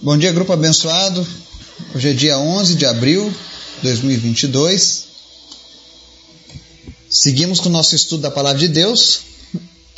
[0.00, 1.26] Bom dia, grupo abençoado.
[1.92, 3.34] Hoje é dia 11 de abril
[3.78, 5.06] de 2022.
[7.10, 9.22] Seguimos com o nosso estudo da Palavra de Deus.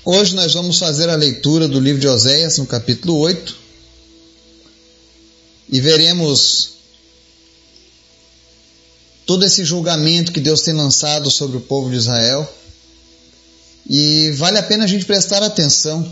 [0.03, 3.55] Hoje nós vamos fazer a leitura do livro de Oséias, no capítulo 8.
[5.69, 6.71] E veremos
[9.27, 12.51] todo esse julgamento que Deus tem lançado sobre o povo de Israel.
[13.87, 16.11] E vale a pena a gente prestar atenção.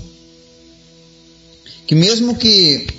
[1.87, 2.98] Que mesmo que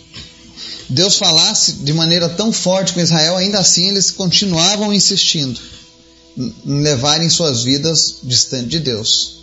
[0.89, 5.59] Deus falasse de maneira tão forte com Israel, ainda assim eles continuavam insistindo
[6.35, 9.37] em levarem suas vidas distante de Deus.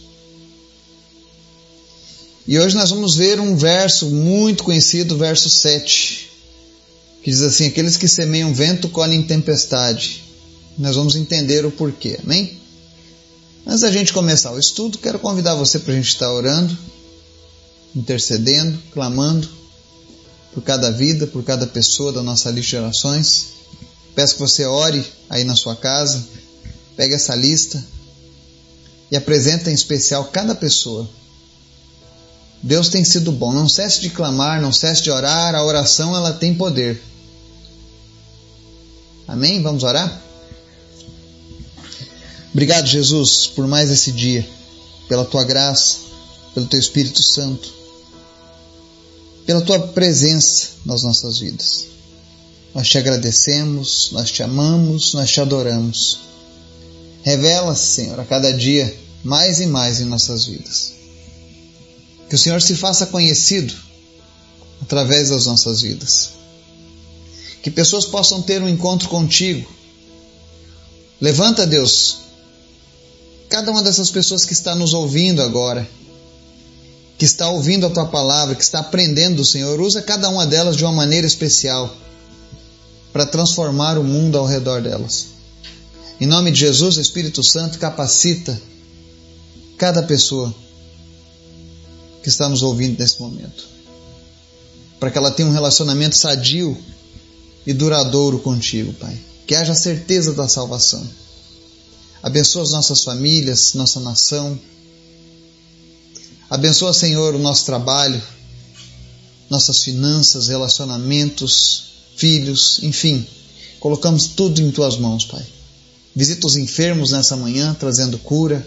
[2.49, 6.31] E hoje nós vamos ver um verso muito conhecido, verso 7,
[7.23, 10.25] que diz assim: Aqueles que semeiam vento colhem tempestade.
[10.79, 12.59] Nós vamos entender o porquê, amém?
[13.67, 16.77] Antes da gente começar o estudo, quero convidar você para a gente estar orando,
[17.95, 19.56] intercedendo, clamando
[20.57, 23.49] por cada vida, por cada pessoa da nossa lista de orações.
[24.15, 26.27] Peço que você ore aí na sua casa,
[26.97, 27.85] pegue essa lista
[29.11, 31.07] e apresente em especial cada pessoa.
[32.63, 36.33] Deus tem sido bom, não cesse de clamar, não cesse de orar, a oração ela
[36.33, 37.03] tem poder.
[39.29, 39.63] Amém?
[39.63, 40.23] Vamos orar?
[42.51, 44.49] Obrigado, Jesus, por mais esse dia,
[45.07, 45.99] pela tua graça,
[46.55, 47.76] pelo teu Espírito Santo
[49.47, 51.87] pela tua presença nas nossas vidas.
[52.75, 56.19] Nós te agradecemos, nós te amamos, nós te adoramos.
[57.23, 60.93] Revela-se, Senhor, a cada dia mais e mais em nossas vidas.
[62.29, 63.73] Que o Senhor se faça conhecido
[64.83, 66.31] através das nossas vidas.
[67.63, 69.69] Que pessoas possam ter um encontro contigo.
[71.21, 72.19] Levanta, Deus,
[73.49, 75.89] cada uma dessas pessoas que está nos ouvindo agora
[77.19, 80.77] que está ouvindo a tua palavra, que está aprendendo do Senhor, usa cada uma delas
[80.77, 81.95] de uma maneira especial
[83.13, 85.29] para transformar o mundo ao redor delas.
[86.21, 88.61] Em nome de Jesus, Espírito Santo, capacita
[89.79, 90.55] cada pessoa
[92.23, 93.67] que está nos ouvindo nesse momento,
[94.99, 96.77] para que ela tenha um relacionamento sadio
[97.67, 99.17] e duradouro contigo, Pai.
[99.47, 101.07] Que haja certeza da salvação.
[102.23, 104.59] Abençoa as nossas famílias, nossa nação,
[106.49, 108.23] Abençoa, Senhor, o nosso trabalho,
[109.51, 111.85] nossas finanças, relacionamentos,
[112.17, 113.27] filhos, enfim.
[113.81, 115.45] Colocamos tudo em tuas mãos, Pai.
[116.15, 118.67] Visita os enfermos nessa manhã, trazendo cura,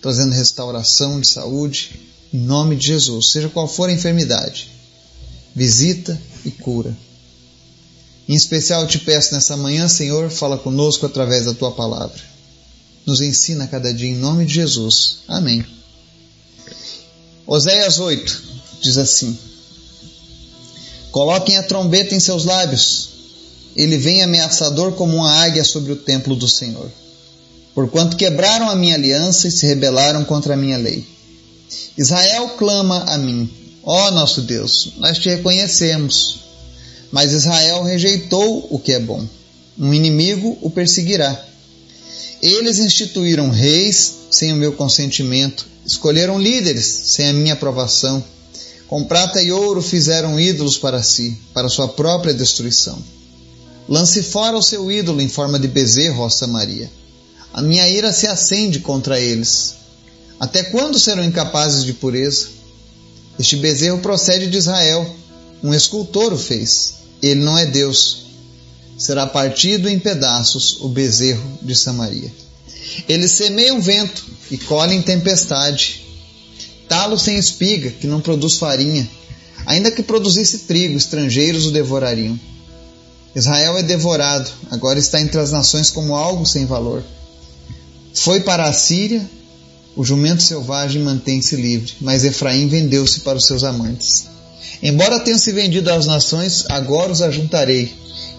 [0.00, 2.00] trazendo restauração de saúde,
[2.32, 4.70] em nome de Jesus, seja qual for a enfermidade.
[5.54, 6.96] Visita e cura.
[8.28, 12.20] Em especial, eu te peço nessa manhã, Senhor, fala conosco através da tua palavra.
[13.04, 15.20] Nos ensina cada dia em nome de Jesus.
[15.26, 15.66] Amém.
[17.52, 18.42] Oséias 8
[18.80, 19.36] diz assim:
[21.10, 23.08] Coloquem a trombeta em seus lábios,
[23.74, 26.88] ele vem ameaçador como uma águia sobre o templo do Senhor.
[27.74, 31.04] Porquanto quebraram a minha aliança e se rebelaram contra a minha lei.
[31.98, 33.50] Israel clama a mim:
[33.82, 36.38] Ó oh, nosso Deus, nós te reconhecemos.
[37.10, 39.26] Mas Israel rejeitou o que é bom.
[39.76, 41.36] Um inimigo o perseguirá.
[42.40, 48.22] Eles instituíram reis sem o meu consentimento Escolheram líderes sem a minha aprovação.
[48.86, 53.02] Com prata e ouro fizeram ídolos para si, para sua própria destruição.
[53.88, 56.90] Lance fora o seu ídolo em forma de bezerro, ó Samaria.
[57.52, 59.74] A minha ira se acende contra eles.
[60.38, 62.48] Até quando serão incapazes de pureza?
[63.38, 65.16] Este bezerro procede de Israel.
[65.62, 66.94] Um escultor o fez.
[67.20, 68.26] Ele não é Deus.
[68.96, 72.32] Será partido em pedaços o bezerro de Samaria.
[73.08, 76.04] Eles semeiam vento e colhem tempestade.
[76.88, 79.08] Talo sem espiga, que não produz farinha.
[79.66, 82.38] Ainda que produzisse trigo, estrangeiros o devorariam.
[83.34, 87.04] Israel é devorado, agora está entre as nações como algo sem valor.
[88.12, 89.28] Foi para a Síria,
[89.94, 94.26] o jumento selvagem mantém-se livre, mas Efraim vendeu-se para os seus amantes.
[94.82, 97.92] Embora tenham se vendido às nações, agora os ajuntarei,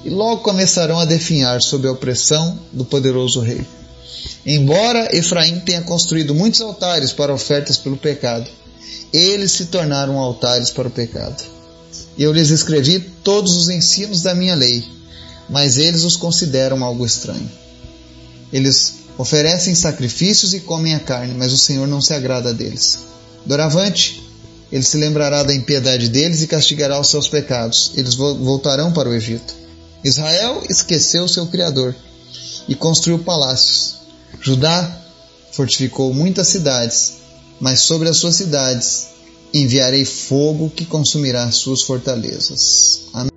[0.03, 3.65] e logo começarão a definhar sob a opressão do poderoso rei.
[4.45, 8.49] Embora Efraim tenha construído muitos altares para ofertas pelo pecado,
[9.13, 11.43] eles se tornaram altares para o pecado.
[12.17, 14.83] Eu lhes escrevi todos os ensinos da minha lei,
[15.49, 17.49] mas eles os consideram algo estranho.
[18.51, 22.99] Eles oferecem sacrifícios e comem a carne, mas o Senhor não se agrada deles.
[23.45, 24.23] Doravante,
[24.71, 27.91] ele se lembrará da impiedade deles e castigará os seus pecados.
[27.95, 29.53] Eles voltarão para o Egito.
[30.03, 31.95] Israel esqueceu seu Criador
[32.67, 34.00] e construiu palácios
[34.39, 35.01] Judá
[35.51, 37.17] fortificou muitas cidades,
[37.59, 39.07] mas sobre as suas cidades
[39.53, 43.01] enviarei fogo que consumirá suas fortalezas.
[43.13, 43.31] Amém.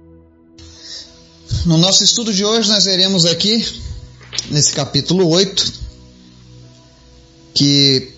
[1.67, 3.67] no nosso estudo de hoje nós veremos aqui,
[4.50, 5.73] nesse capítulo 8,
[7.52, 8.12] que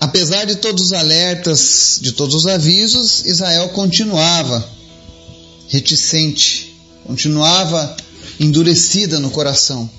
[0.00, 4.66] apesar de todos os alertas, de todos os avisos, Israel continuava
[5.68, 6.76] reticente,
[7.06, 7.96] continuava
[8.38, 9.90] endurecida no coração.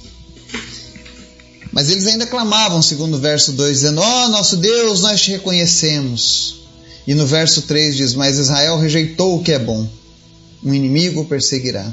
[1.75, 5.31] Mas eles ainda clamavam, segundo o verso 2, dizendo: Ó oh, nosso Deus, nós te
[5.31, 6.61] reconhecemos.
[7.05, 9.85] E no verso 3 diz: Mas Israel rejeitou o que é bom,
[10.63, 11.91] o inimigo o perseguirá.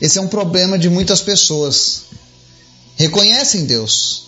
[0.00, 2.04] Esse é um problema de muitas pessoas.
[2.96, 4.24] Reconhecem Deus.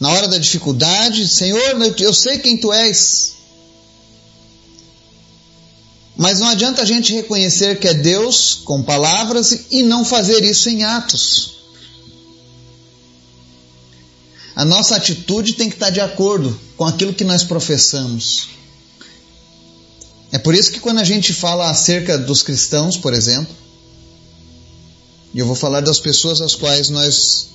[0.00, 1.60] Na hora da dificuldade, Senhor,
[2.00, 3.34] eu sei quem tu és.
[6.16, 10.70] Mas não adianta a gente reconhecer que é Deus com palavras e não fazer isso
[10.70, 11.55] em atos.
[14.56, 18.48] A nossa atitude tem que estar de acordo com aquilo que nós professamos.
[20.32, 23.54] É por isso que quando a gente fala acerca dos cristãos, por exemplo,
[25.34, 27.48] e eu vou falar das pessoas às quais nós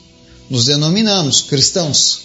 [0.48, 2.22] nos denominamos cristãos.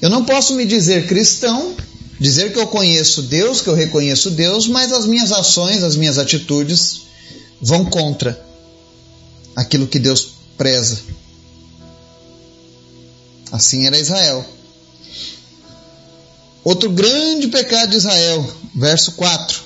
[0.00, 1.76] Eu não posso me dizer cristão,
[2.18, 6.16] dizer que eu conheço Deus, que eu reconheço Deus, mas as minhas ações, as minhas
[6.16, 7.02] atitudes
[7.60, 8.42] vão contra
[9.54, 11.17] aquilo que Deus preza.
[13.50, 14.44] Assim era Israel.
[16.64, 19.62] Outro grande pecado de Israel, verso 4.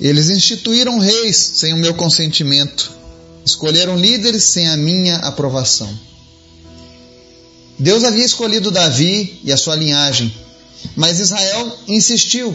[0.00, 2.92] Eles instituíram reis sem o meu consentimento,
[3.44, 5.88] escolheram líderes sem a minha aprovação.
[7.78, 10.34] Deus havia escolhido Davi e a sua linhagem,
[10.94, 12.54] mas Israel insistiu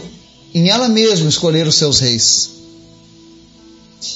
[0.54, 2.50] em ela mesma escolher os seus reis.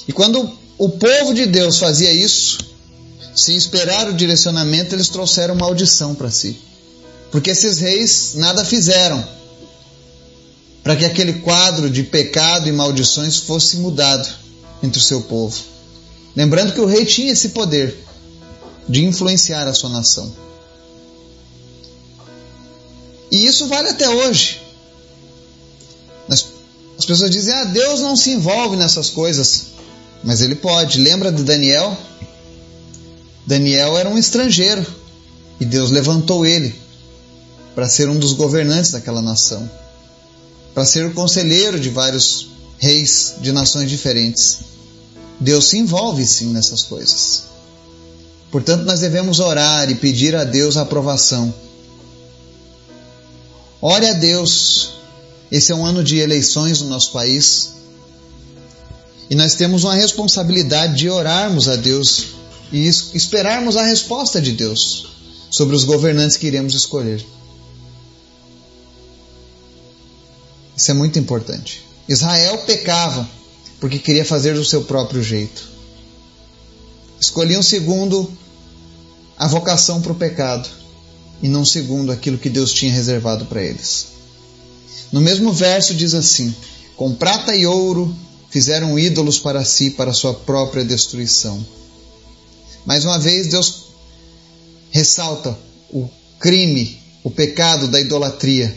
[0.06, 2.58] E quando o povo de Deus fazia isso,
[3.36, 6.58] sem esperar o direcionamento, eles trouxeram maldição para si.
[7.30, 9.22] Porque esses reis nada fizeram
[10.82, 14.28] para que aquele quadro de pecado e maldições fosse mudado
[14.82, 15.56] entre o seu povo.
[16.34, 17.94] Lembrando que o rei tinha esse poder
[18.88, 20.32] de influenciar a sua nação.
[23.30, 24.62] E isso vale até hoje.
[26.98, 29.66] As pessoas dizem: ah, Deus não se envolve nessas coisas.
[30.24, 31.00] Mas ele pode.
[31.00, 31.96] Lembra de Daniel?
[33.46, 34.84] Daniel era um estrangeiro
[35.60, 36.74] e Deus levantou ele
[37.74, 39.70] para ser um dos governantes daquela nação,
[40.74, 42.48] para ser o conselheiro de vários
[42.78, 44.58] reis de nações diferentes.
[45.38, 47.44] Deus se envolve sim nessas coisas.
[48.50, 51.52] Portanto, nós devemos orar e pedir a Deus a aprovação.
[53.80, 54.94] Ore a Deus.
[55.52, 57.74] Esse é um ano de eleições no nosso país.
[59.28, 62.35] E nós temos uma responsabilidade de orarmos a Deus
[62.72, 65.08] e esperarmos a resposta de Deus
[65.50, 67.24] sobre os governantes que iremos escolher.
[70.76, 71.84] Isso é muito importante.
[72.08, 73.28] Israel pecava
[73.80, 75.68] porque queria fazer do seu próprio jeito.
[77.20, 78.30] Escolhiam segundo
[79.38, 80.68] a vocação para o pecado
[81.42, 84.08] e não segundo aquilo que Deus tinha reservado para eles.
[85.12, 86.54] No mesmo verso diz assim:
[86.96, 88.14] Com prata e ouro
[88.50, 91.64] fizeram ídolos para si, para sua própria destruição.
[92.86, 93.86] Mais uma vez, Deus
[94.90, 95.58] ressalta
[95.90, 98.74] o crime, o pecado da idolatria.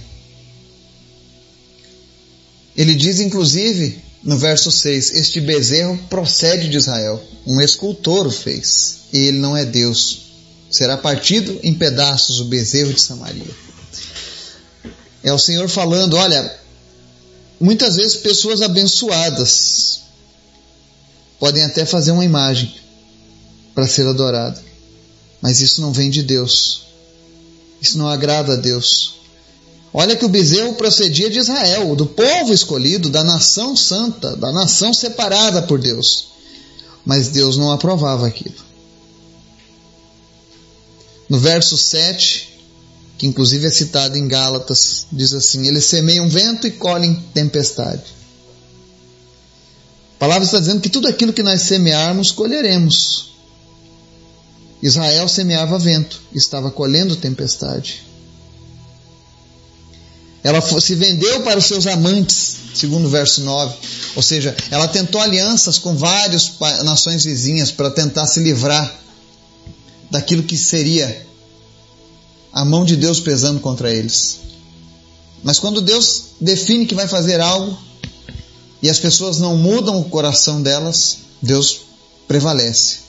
[2.76, 9.01] Ele diz, inclusive, no verso 6: Este bezerro procede de Israel, um escultor o fez,
[9.13, 10.28] e ele não é Deus.
[10.72, 13.56] Será partido em pedaços o bezerro de Samaria.
[15.24, 16.60] É o Senhor falando: olha,
[17.60, 20.01] muitas vezes pessoas abençoadas
[21.39, 22.74] podem até fazer uma imagem,
[23.74, 24.60] para ser adorado.
[25.42, 26.84] Mas isso não vem de Deus.
[27.82, 29.20] Isso não agrada a Deus.
[29.94, 34.94] Olha que o bezerro procedia de Israel, do povo escolhido, da nação santa, da nação
[34.94, 36.28] separada por Deus.
[37.06, 38.70] Mas Deus não aprovava aquilo.
[41.28, 42.60] No verso 7,
[43.18, 48.04] que inclusive é citado em Gálatas, diz assim: Eles semeiam vento e colhem tempestade.
[50.16, 53.28] A palavra está dizendo que tudo aquilo que nós semearmos, colheremos.
[54.81, 58.03] Israel semeava vento, estava colhendo tempestade.
[60.41, 63.75] Ela se vendeu para os seus amantes, segundo o verso 9.
[64.15, 69.00] Ou seja, ela tentou alianças com várias nações vizinhas para tentar se livrar
[70.09, 71.27] daquilo que seria
[72.53, 74.39] a mão de Deus pesando contra eles.
[75.43, 77.77] Mas quando Deus define que vai fazer algo
[78.81, 81.81] e as pessoas não mudam o coração delas, Deus
[82.27, 83.09] prevalece.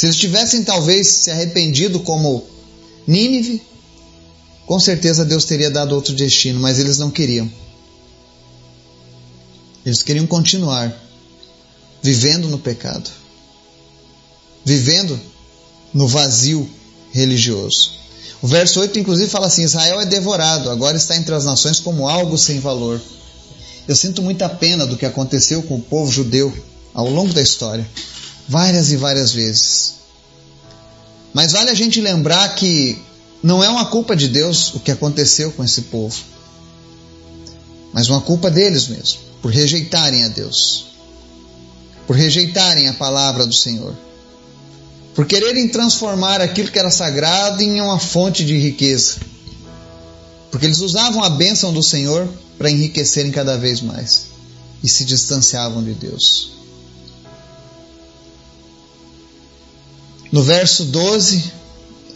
[0.00, 2.42] Se eles tivessem talvez se arrependido como
[3.06, 3.60] Nínive,
[4.64, 7.52] com certeza Deus teria dado outro destino, mas eles não queriam.
[9.84, 10.90] Eles queriam continuar.
[12.02, 13.10] vivendo no pecado,
[14.64, 15.20] vivendo
[15.92, 16.66] no vazio
[17.12, 17.92] religioso.
[18.40, 22.08] O verso 8, inclusive, fala assim: Israel é devorado, agora está entre as nações como
[22.08, 22.98] algo sem valor.
[23.86, 26.50] Eu sinto muita pena do que aconteceu com o povo judeu
[26.94, 27.86] ao longo da história,
[28.50, 29.94] várias e várias vezes.
[31.32, 33.00] Mas vale a gente lembrar que
[33.42, 36.18] não é uma culpa de Deus o que aconteceu com esse povo,
[37.92, 40.86] mas uma culpa deles mesmo, por rejeitarem a Deus,
[42.06, 43.94] por rejeitarem a palavra do Senhor
[45.14, 49.16] por quererem transformar aquilo que era sagrado em uma fonte de riqueza.
[50.50, 54.26] Porque eles usavam a bênção do Senhor para enriquecerem cada vez mais
[54.82, 56.59] e se distanciavam de Deus.
[60.32, 61.52] No verso 12,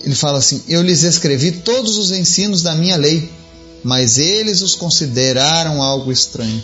[0.02, 3.30] ele fala assim: Eu lhes escrevi todos os ensinos da minha lei,
[3.82, 6.62] mas eles os consideraram algo estranho.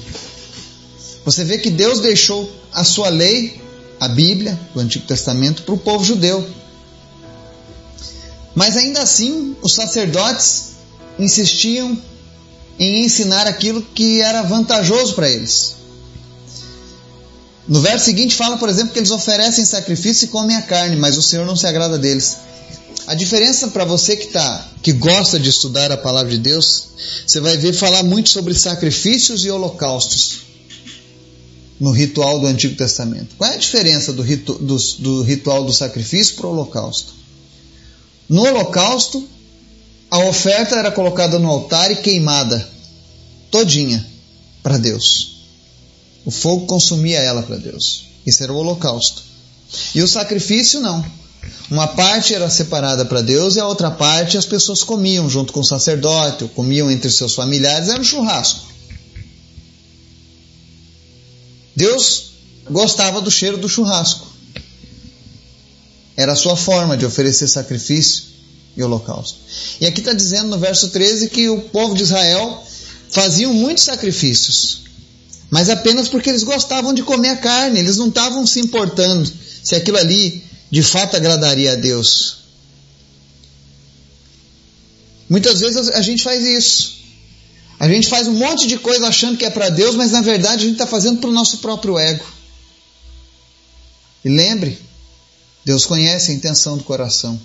[1.25, 3.61] Você vê que Deus deixou a sua lei
[4.00, 6.49] a Bíblia do Antigo Testamento para o povo judeu.
[8.54, 10.71] Mas ainda assim, os sacerdotes
[11.19, 11.97] insistiam
[12.78, 15.76] em ensinar aquilo que era vantajoso para eles.
[17.70, 21.16] No verso seguinte fala, por exemplo, que eles oferecem sacrifício e comem a carne, mas
[21.16, 22.36] o Senhor não se agrada deles.
[23.06, 26.88] A diferença para você que tá, que gosta de estudar a palavra de Deus,
[27.24, 30.40] você vai ver falar muito sobre sacrifícios e holocaustos
[31.78, 33.36] no ritual do Antigo Testamento.
[33.38, 37.14] Qual é a diferença do, ritu, do, do ritual do sacrifício para o holocausto?
[38.28, 39.24] No holocausto,
[40.10, 42.68] a oferta era colocada no altar e queimada,
[43.48, 44.04] todinha,
[44.60, 45.39] para Deus.
[46.24, 48.04] O fogo consumia ela para Deus.
[48.26, 49.22] Isso era o holocausto.
[49.94, 51.04] E o sacrifício não.
[51.70, 55.60] Uma parte era separada para Deus e a outra parte as pessoas comiam junto com
[55.60, 58.66] o sacerdote, comiam entre seus familiares, era um churrasco.
[61.74, 62.32] Deus
[62.68, 64.26] gostava do cheiro do churrasco.
[66.16, 68.24] Era a sua forma de oferecer sacrifício
[68.76, 69.38] e holocausto.
[69.80, 72.62] E aqui está dizendo no verso 13 que o povo de Israel
[73.10, 74.82] faziam muitos sacrifícios,
[75.50, 79.30] mas apenas porque eles gostavam de comer a carne, eles não estavam se importando
[79.62, 82.38] se aquilo ali de fato agradaria a Deus.
[85.28, 87.00] Muitas vezes a gente faz isso.
[87.78, 90.64] A gente faz um monte de coisa achando que é para Deus, mas na verdade
[90.64, 92.25] a gente está fazendo para o nosso próprio ego.
[94.25, 94.78] E lembre,
[95.64, 97.40] Deus conhece a intenção do coração.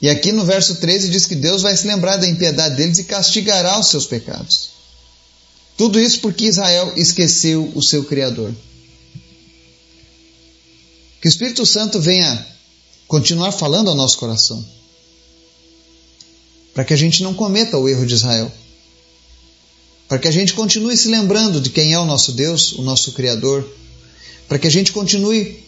[0.00, 3.04] E aqui no verso 13 diz que Deus vai se lembrar da impiedade deles e
[3.04, 4.79] castigará os seus pecados.
[5.80, 8.54] Tudo isso porque Israel esqueceu o seu Criador.
[11.18, 12.46] Que o Espírito Santo venha
[13.08, 14.62] continuar falando ao nosso coração
[16.74, 18.52] para que a gente não cometa o erro de Israel.
[20.06, 23.12] Para que a gente continue se lembrando de quem é o nosso Deus, o nosso
[23.12, 23.66] Criador.
[24.46, 25.64] Para que a gente continue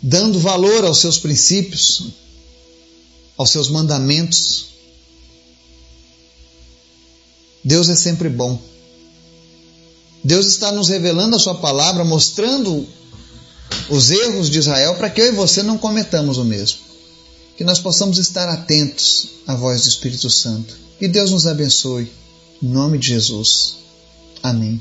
[0.00, 2.04] dando valor aos seus princípios,
[3.36, 4.68] aos seus mandamentos.
[7.62, 8.72] Deus é sempre bom.
[10.24, 12.86] Deus está nos revelando a sua palavra, mostrando
[13.90, 16.78] os erros de Israel para que eu e você não cometamos o mesmo.
[17.58, 20.74] Que nós possamos estar atentos à voz do Espírito Santo.
[20.98, 22.10] Que Deus nos abençoe.
[22.62, 23.76] Em nome de Jesus.
[24.42, 24.80] Amém.